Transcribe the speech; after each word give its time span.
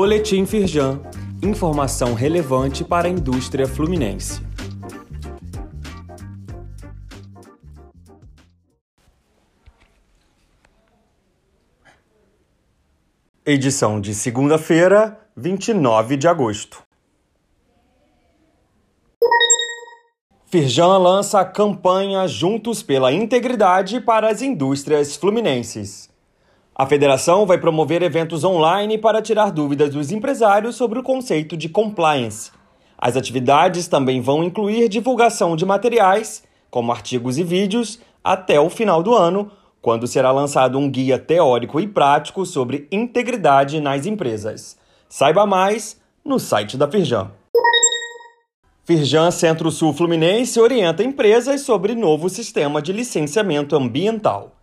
Boletim 0.00 0.46
Firjan. 0.46 1.00
Informação 1.42 2.14
relevante 2.14 2.84
para 2.84 3.08
a 3.08 3.10
indústria 3.10 3.66
fluminense. 3.66 4.40
Edição 13.44 14.00
de 14.00 14.14
segunda-feira, 14.14 15.18
29 15.36 16.16
de 16.16 16.28
agosto. 16.28 16.80
Firjan 20.46 20.96
lança 20.98 21.40
a 21.40 21.44
campanha 21.44 22.24
Juntos 22.28 22.84
pela 22.84 23.12
Integridade 23.12 24.00
para 24.00 24.30
as 24.30 24.42
Indústrias 24.42 25.16
Fluminenses. 25.16 26.08
A 26.80 26.86
federação 26.86 27.44
vai 27.44 27.58
promover 27.58 28.04
eventos 28.04 28.44
online 28.44 28.98
para 28.98 29.20
tirar 29.20 29.50
dúvidas 29.50 29.90
dos 29.90 30.12
empresários 30.12 30.76
sobre 30.76 31.00
o 31.00 31.02
conceito 31.02 31.56
de 31.56 31.68
compliance. 31.68 32.52
As 32.96 33.16
atividades 33.16 33.88
também 33.88 34.20
vão 34.20 34.44
incluir 34.44 34.88
divulgação 34.88 35.56
de 35.56 35.66
materiais, 35.66 36.44
como 36.70 36.92
artigos 36.92 37.36
e 37.36 37.42
vídeos, 37.42 37.98
até 38.22 38.60
o 38.60 38.70
final 38.70 39.02
do 39.02 39.12
ano, 39.12 39.50
quando 39.82 40.06
será 40.06 40.30
lançado 40.30 40.78
um 40.78 40.88
guia 40.88 41.18
teórico 41.18 41.80
e 41.80 41.88
prático 41.88 42.46
sobre 42.46 42.86
integridade 42.92 43.80
nas 43.80 44.06
empresas. 44.06 44.78
Saiba 45.08 45.44
mais 45.44 46.00
no 46.24 46.38
site 46.38 46.76
da 46.76 46.86
Firjan. 46.86 47.32
Firjan 48.84 49.32
Centro-Sul 49.32 49.92
Fluminense 49.94 50.60
orienta 50.60 51.02
empresas 51.02 51.62
sobre 51.62 51.96
novo 51.96 52.28
sistema 52.28 52.80
de 52.80 52.92
licenciamento 52.92 53.74
ambiental. 53.74 54.57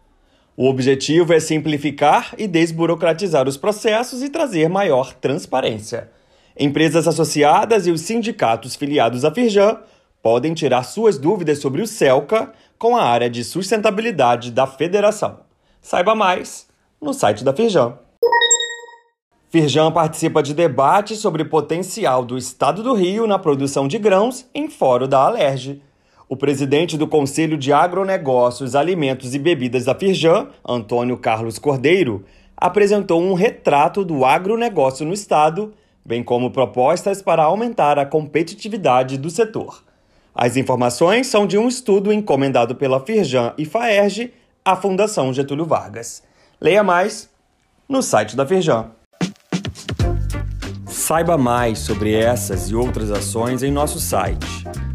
O 0.58 0.70
objetivo 0.70 1.34
é 1.34 1.40
simplificar 1.40 2.34
e 2.38 2.48
desburocratizar 2.48 3.46
os 3.46 3.58
processos 3.58 4.24
e 4.24 4.30
trazer 4.30 4.70
maior 4.70 5.14
transparência. 5.14 6.10
Empresas 6.58 7.06
associadas 7.10 7.86
e 7.86 7.92
os 7.92 8.00
sindicatos 8.00 8.74
filiados 8.74 9.26
à 9.26 9.32
Firjan 9.32 9.80
podem 10.24 10.54
tirar 10.54 10.84
suas 10.84 11.18
dúvidas 11.18 11.60
sobre 11.60 11.82
o 11.82 11.88
CELCA 11.88 12.54
com 12.80 12.96
a 12.96 13.04
área 13.04 13.30
de 13.30 13.44
sustentabilidade 13.44 14.50
da 14.50 14.66
federação. 14.66 15.42
Saiba 15.82 16.16
mais 16.16 16.68
no 17.02 17.14
site 17.14 17.44
da 17.44 17.54
Firjan. 17.54 18.00
Firjan 19.50 19.92
participa 19.92 20.42
de 20.42 20.54
debates 20.54 21.20
sobre 21.20 21.44
potencial 21.44 22.24
do 22.24 22.38
Estado 22.38 22.82
do 22.82 22.94
Rio 22.94 23.28
na 23.28 23.38
produção 23.38 23.90
de 23.90 23.98
grãos 23.98 24.46
em 24.56 24.70
fórum 24.70 25.08
da 25.08 25.20
Alerj. 25.20 25.82
O 26.28 26.36
presidente 26.36 26.98
do 26.98 27.08
Conselho 27.08 27.56
de 27.56 27.72
Agronegócios, 27.72 28.76
Alimentos 28.76 29.36
e 29.36 29.40
Bebidas 29.40 29.86
da 29.86 29.94
Firjan, 29.94 30.48
Antônio 30.68 31.18
Carlos 31.18 31.60
Cordeiro, 31.60 32.26
apresentou 32.58 33.22
um 33.22 33.36
retrato 33.36 34.04
do 34.04 34.26
agronegócio 34.26 35.06
no 35.06 35.14
estado, 35.14 35.72
bem 36.04 36.24
como 36.24 36.50
propostas 36.50 37.22
para 37.22 37.44
aumentar 37.44 38.00
a 38.00 38.08
competitividade 38.08 39.20
do 39.20 39.30
setor. 39.30 39.84
As 40.34 40.58
informações 40.58 41.28
são 41.28 41.46
de 41.46 41.60
um 41.60 41.68
estudo 41.68 42.12
encomendado 42.12 42.76
pela 42.76 43.00
Firjan 43.00 43.54
e 43.56 43.64
Faerj 43.64 44.34
à 44.64 44.76
Fundação 44.76 45.32
Getúlio 45.32 45.66
Vargas. 45.66 46.24
Leia 46.60 46.84
mais 46.84 47.30
no 47.88 48.02
site 48.02 48.36
da 48.36 48.48
Firjan. 48.48 48.90
Saiba 50.88 51.38
mais 51.38 51.80
sobre 51.80 52.16
essas 52.16 52.72
e 52.72 52.76
outras 52.76 53.12
ações 53.12 53.62
em 53.62 53.72
nosso 53.72 54.00
site 54.00 54.66